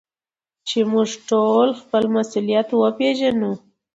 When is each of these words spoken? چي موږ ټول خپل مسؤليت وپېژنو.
چي 0.67 0.79
موږ 0.91 1.09
ټول 1.29 1.67
خپل 1.81 2.03
مسؤليت 2.15 2.67
وپېژنو. 2.73 3.51